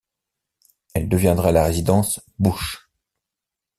[0.95, 2.89] Elle deviendra la résidence Bush.